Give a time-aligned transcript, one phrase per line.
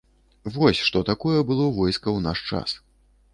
[0.55, 2.69] Вось што такое было войска ў наш час!